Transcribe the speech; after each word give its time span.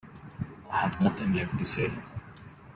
I 0.71 0.77
have 0.77 0.99
nothing 0.99 1.33
left 1.35 1.59
to 1.59 1.63
say. 1.63 1.91